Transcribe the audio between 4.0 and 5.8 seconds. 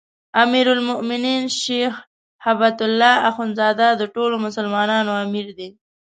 ټولو مسلمانانو امیر دی